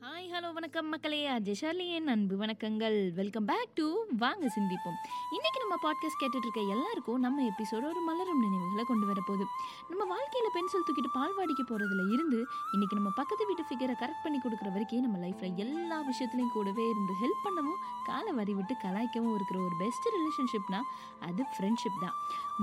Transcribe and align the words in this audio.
Hi 0.00 0.28
hello 0.32 0.52
வணக்கம் 0.52 0.88
மக்களே. 0.88 1.28
அஜய் 1.30 2.04
அன்பு 2.04 2.34
வணக்கங்கள். 2.36 3.14
வெல்கம் 3.14 3.44
பேக் 3.44 3.74
டு 3.74 4.04
வாங்க 4.18 4.46
சிந்திப்போம். 4.46 4.98
இன்னைக்கு 5.32 5.58
நம்ம 5.58 5.74
பாட்காஸ்ட் 5.82 6.22
கேட்டுட்டு 6.22 6.46
இருக்க 6.46 6.60
எல்லாருக்கும் 6.60 7.20
நம்ம 7.20 7.42
எபிசோட 7.42 7.84
ஒரு 7.90 8.00
மலரும் 8.00 8.40
நினைவுகளை 8.40 8.84
கொண்டு 8.84 9.06
வரப்போகுது 9.06 9.44
நம்ம 9.88 10.04
வாழ்க்கையில் 10.04 10.50
பென்சில் 10.52 10.84
தூக்கிட்டு 10.86 11.10
பால்வாடிக்கு 11.18 11.64
போகிறதுல 11.68 12.12
இருந்து 12.12 12.46
இன்னைக்கு 12.72 12.96
நம்ம 12.96 13.10
பக்கத்து 13.10 13.46
வீட்டு 13.46 13.62
ஃபிகரை 13.62 13.96
கரெக்ட் 13.96 14.22
பண்ணி 14.22 14.38
கொடுக்குற 14.38 14.68
வரைக்கும் 14.68 15.00
நம்ம 15.00 15.26
லைஃப்பில் 15.26 15.54
எல்லா 15.54 16.00
விஷயத்துலையும் 16.00 16.52
கூடவே 16.52 16.88
இருந்து 16.88 17.12
ஹெல்ப் 17.12 17.46
பண்ணவும் 17.46 17.80
காலை 18.04 18.32
வரி 18.32 18.54
விட்டு 18.54 18.74
கலாய்க்கவும் 18.74 19.34
இருக்கிற 19.34 19.60
ஒரு 19.60 19.76
பெஸ்ட் 19.78 20.08
ரிலேஷன்ஷிப்னா 20.16 20.80
அது 21.20 21.42
ஃப்ரெண்ட்ஷிப் 21.42 22.00
தான். 22.00 22.14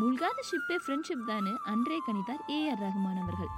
மூழ்காத 0.01 0.39
ஷிப்பே 0.49 0.77
ஃப்ரெண்ட்ஷிப் 0.87 1.25
தான் 1.25 1.59
அன்றே 1.65 2.01
கணித்தார் 2.07 2.43
ஏஆர் 2.47 2.83
ரஹ்மான் 2.85 3.21
அவர்கள். 3.21 3.53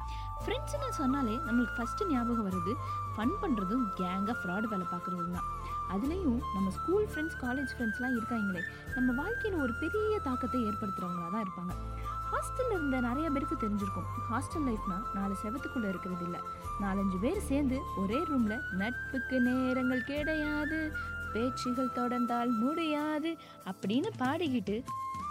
ஃப்ரெண்ட்ஸ்னு 0.46 0.90
சொன்னாலே 0.90 1.32
நம்மளுக்கு 1.32 1.76
ஃபஸ்ட்டு 1.78 2.08
ஞாபகம் 2.08 2.50
வருது 2.50 2.74
ஃபன் 3.18 3.34
பண்ணுறதும் 3.70 3.88
கேங்காக 4.00 4.36
ஃப்ராடு 4.42 4.68
வேலை 4.72 4.86
பார்க்குறதும் 4.94 5.36
தான். 5.38 5.50
அதுலேயும் 5.94 6.40
நம்ம 6.56 6.68
ஸ்கூல் 6.78 7.08
ஃப்ரெண்ட்ஸ் 7.12 7.38
காலேஜ் 7.44 7.72
ஃப்ரெண்ட்ஸ்லாம் 7.76 8.16
இருக்காங்களே 8.18 8.62
நம்ம 8.96 9.14
வாழ்க்கையில் 9.22 9.62
ஒரு 9.66 9.74
பெரிய 9.84 10.16
தாக்கத்தை 10.28 10.60
ஏற்படுத்துகிறவங்களா 10.70 11.30
தான் 11.36 11.46
இருப்பாங்க. 11.46 11.74
ஹாஸ்டலில் 12.32 12.76
இருந்த 12.78 12.98
நிறைய 13.10 13.28
பேருக்கு 13.36 13.56
தெரிஞ்சிருக்கும். 13.64 14.10
ஹாஸ்டல் 14.32 14.66
லைஃப்னா 14.70 14.98
நாலு 15.18 15.36
செவத்துக்குள்ளே 15.44 15.90
இருக்கிறது 15.94 16.26
இல்லை. 16.28 16.42
நாலஞ்சு 16.84 17.18
பேர் 17.24 17.48
சேர்ந்து 17.52 17.78
ஒரே 18.02 18.20
ரூமில் 18.32 18.66
நட்புக்கு 18.82 19.38
நேரங்கள் 19.48 20.08
கிடையாது 20.12 20.80
பேச்சுகள் 21.34 21.96
தொடர்ந்தால் 22.00 22.52
முடியாது 22.64 23.32
அப்படின்னு 23.72 24.10
பாடிக்கிட்டு 24.22 24.78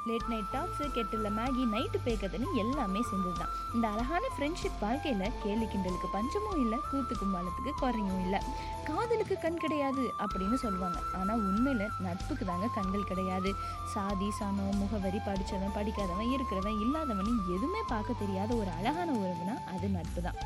late 0.07 0.29
night 0.29 0.53
talks 0.53 0.85
kettle 0.95 1.29
Maggi 1.35 1.63
night 1.73 1.99
பேக்கதுன்னு 2.05 2.49
எல்லாமே 2.61 3.01
செஞ்சது 3.09 3.35
தான் 3.35 3.53
இந்த 3.75 3.87
அழகான 3.89 4.25
ஃப்ரெண்ட்ஷிப் 4.35 4.79
வாழ்க்கையில் 4.83 5.35
கேலி 5.43 5.67
கிண்டலுக்கு 5.67 6.09
பஞ்சமும் 6.13 6.61
இல்லை 6.61 6.79
கூத்து 6.87 7.15
கும்பாலத்துக்கு 7.17 7.73
குறையும் 7.81 8.21
இல்லை 8.25 8.41
காதலுக்கு 8.89 9.37
கண் 9.39 9.59
கிடையாது 9.59 10.05
அப்படின்னு 10.23 10.59
சொல்லுவாங்க 10.63 11.01
ஆனால் 11.15 11.43
உண்மையில் 11.45 11.93
நட்புக்கு 12.01 12.45
தாங்க 12.45 12.69
கண்கள் 12.75 13.09
கிடையாது 13.09 13.53
சாதி 13.93 14.31
சனம் 14.39 14.79
முகவரி 14.81 15.21
படித்தவன் 15.23 15.77
படிக்காதவன் 15.77 16.33
இருக்கிறவன் 16.35 16.81
இல்லாதவன் 16.81 17.27
எதுவுமே 17.49 17.83
பார்க்க 17.89 18.21
தெரியாத 18.23 18.51
ஒரு 18.57 18.73
அழகான 18.79 19.11
உறவுனா 19.19 19.57
அது 19.73 19.89
நட்பு 19.91 20.23
தான் 20.23 20.41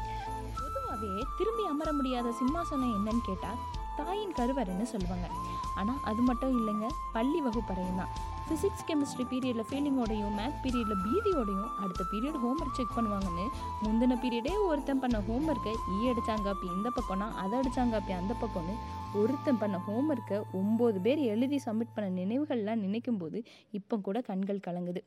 பொதுவாகவே 0.59 1.11
திரும்பி 1.39 1.67
அமர 1.69 1.89
முடியாத 1.93 2.35
சிம்மாசனம் 2.39 2.97
என்னன்னு 2.97 3.25
கேட்டால் 3.25 3.61
தாயின் 3.99 4.37
கருவறைன்னு 4.37 4.87
சொல்லுவாங்க 4.91 5.27
ஆனால் 5.77 6.03
அது 6.05 6.23
மட்டும் 6.23 6.55
இல்லைங்க 6.59 6.87
பள்ளி 7.13 7.41
வகுப்பறையும் 7.41 8.01
தான். 8.01 8.13
ஃபிசிக்ஸ் 8.47 8.85
கெமிஸ்ட்ரி 8.89 9.25
பீரியடில் 9.31 9.67
ஃபீலிங்கோடையும் 9.69 10.35
மேத் 10.39 10.57
பீரியடில் 10.63 11.03
பீதியோடையும் 11.05 11.71
அடுத்த 11.83 12.03
பீரியட் 12.13 12.39
ஹோம்ஒர்க் 12.43 12.79
செக் 12.79 12.95
பண்ணுவாங்கன்னு 12.97 13.47
முந்தின 13.83 14.17
பீரியடே 14.23 14.53
ஒருத்தன் 14.69 15.03
பண்ண 15.05 15.19
ஹோம்ஒர்க்கை 15.29 15.75
ஈ 15.93 15.99
e 15.99 16.11
அடித்தாங்க 16.13 16.49
அப்படி 16.53 16.69
இந்த 16.77 16.91
பக்கம்னா 16.99 17.29
அதை 17.35 17.55
அடிச்சாங்காப்பி 17.61 18.13
அந்த 18.13 18.35
பக்கம்னு 18.41 18.75
ஒருத்தன் 19.21 19.61
பண்ண 19.63 19.79
ஹோம்ஒர்க்கை 19.87 20.39
ஒம்பது 20.61 21.01
பேர் 21.01 21.21
எழுதி 21.33 21.59
சப்மிட் 21.67 21.95
பண்ண 21.97 22.09
நினைவுகள்லாம் 22.21 22.83
நினைக்கும் 22.87 23.21
போது 23.23 23.39
இப்போ 23.71 23.97
கூட 24.07 24.21
கண்கள் 24.31 24.65
கலங்குது. 24.69 25.03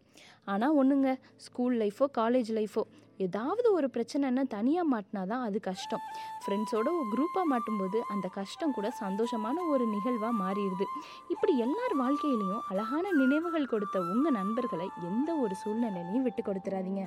ஆனால் 0.46 0.76
ஒன்றுங்க 0.82 1.12
ஸ்கூல் 1.48 1.76
லைஃபோ 1.84 2.08
காலேஜ் 2.20 2.52
லைஃபோ 2.60 2.84
ஏதாவது 3.26 3.68
ஒரு 3.78 3.88
பிரச்சனைன்னா 3.96 4.44
தனியாக 4.56 4.92
மாட்டினா 4.94 5.22
தான் 5.32 5.44
அது 5.48 5.60
கஷ்டம். 5.68 6.04
ஃப்ரெண்ட்ஸோட 6.44 6.88
ஒரு 7.00 7.08
குரூப்பாக 7.14 7.46
மாட்டும்போது 7.52 8.00
அந்த 8.14 8.28
கஷ்டம் 8.40 8.76
கூட 8.78 8.88
சந்தோஷமான 9.04 9.58
ஒரு 9.74 9.86
நிகழ்வாக 9.94 10.34
மாறிடுது. 10.42 10.86
இப்படி 11.34 11.54
எல்லார் 11.66 11.96
வாழ்க்கையிலையும் 12.02 12.66
அழகான 12.72 13.06
நினைவுகள் 13.22 13.72
கொடுத்த 13.74 14.00
உங்கள் 14.14 14.38
நண்பர்களை 14.40 14.88
எந்த 15.10 15.30
ஒரு 15.44 15.56
சூழ்நிலையிலையும் 15.64 16.28
விட்டு 16.28 16.44
கொடுத்துறாதீங்க. 16.50 17.04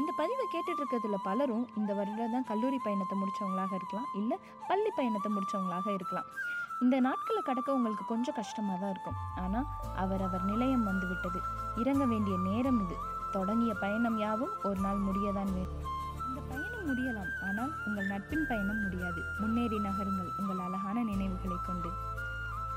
இந்த 0.00 0.10
பதிவை 0.20 0.44
கேட்டுட்டு 0.52 0.80
இருக்கிறதுல 0.82 1.18
பலரும் 1.28 1.66
இந்த 1.80 1.90
வருடம் 1.98 2.34
தான் 2.36 2.48
கல்லூரி 2.50 2.78
பயணத்தை 2.86 3.16
முடித்தவங்களாக 3.20 3.72
இருக்கலாம் 3.80 4.08
இல்லை 4.20 4.36
பள்ளி 4.70 4.90
பயணத்தை 4.98 5.30
முடித்தவங்களாக 5.34 5.86
இருக்கலாம். 5.98 6.28
இந்த 6.82 6.96
நாட்களை 7.06 7.40
கடக்க 7.48 7.68
உங்களுக்கு 7.78 8.04
கொஞ்சம் 8.12 8.36
கஷ்டமாக 8.38 8.78
தான் 8.80 8.92
இருக்கும். 8.94 9.18
ஆனால் 9.42 9.66
அவரவர் 10.04 10.44
நிலையம் 10.52 10.86
வந்து 10.90 11.06
விட்டது 11.10 11.40
இறங்க 11.82 12.04
வேண்டிய 12.12 12.36
நேரம் 12.48 12.80
இது. 12.84 12.96
தொடங்கிய 13.36 13.72
பயணம் 13.74 14.18
யாவும் 14.18 14.54
ஒரு 14.62 14.80
நாள் 14.80 15.00
முடியதான் 15.08 15.52
வேண்டும் 15.56 15.82
இந்த 16.28 16.40
பயணம் 16.50 16.86
முடியலாம் 16.88 17.32
ஆனால் 17.46 17.72
உங்கள் 17.86 18.06
நட்பின் 18.06 18.46
பயணம் 18.48 18.80
முடியாது. 18.82 19.20
முன்னேறி 19.40 19.78
நகருங்கள் 19.78 20.30
உங்கள் 20.40 20.62
அழகான 20.66 20.96
நினைவுகளை 21.02 21.58
கொண்டு. 21.66 21.90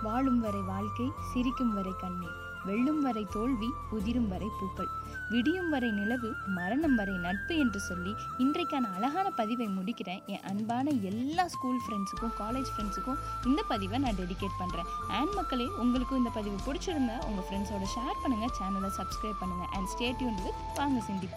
வாழும் 0.02 0.40
வரை 0.40 0.62
வாழ்க்கை 0.72 1.08
சிரிக்கும் 1.30 1.74
வரை 1.74 1.94
கண்ணீர் 1.98 2.38
வெல்லும் 2.70 3.02
வரை 3.08 3.24
தோல்வி 3.36 3.70
உதிரும் 3.98 4.30
வரை 4.34 4.50
பூக்கள். 4.60 4.90
விடியும் 5.32 5.70
வரை 5.74 5.90
நிலவு 5.92 6.30
மரணம் 6.58 6.96
வரை 7.00 7.16
நட்பு 7.26 7.54
என்று 7.64 7.80
சொல்லி 7.88 8.12
இன்றைக்கான 8.44 8.86
அழகான 8.98 9.28
பதிவை 9.40 9.68
முடிக்கிறேன். 9.78 10.22
என் 10.34 10.46
அன்பான 10.52 10.86
எல்லா 11.10 11.46
ஸ்கூல் 11.56 11.82
ஃப்ரெண்ட்ஸுக்கும் 11.86 12.34
காலேஜ் 12.42 12.70
ஃப்ரெண்ட்ஸுக்கும் 12.74 13.20
இந்த 13.50 13.62
பதிவை 13.72 14.00
நான் 14.06 14.20
டெடிகேட் 14.22 14.60
பண்ணுறேன் 14.62 14.90
அண்ட் 15.20 15.34
மக்களே 15.40 15.68
உங்களுக்கும் 15.84 16.22
இந்த 16.22 16.32
பதிவு 16.38 16.58
பிடிச்சிருந்தா 16.68 17.18
உங்கள் 17.30 17.48
ஃப்ரெண்ட்ஸோட 17.48 17.86
ஷேர் 17.96 18.22
பண்ணுங்கள் 18.24 18.54
சேனலை 18.60 18.92
சப்ஸ்கிரைப் 19.00 19.42
பண்ணுங்கள் 19.42 19.72
அண்ட் 19.78 19.90
ஸ்டேட்யூன் 19.94 20.40
வித் 20.46 20.62
வாங்க 20.80 21.00
சிந்தி 21.00 21.26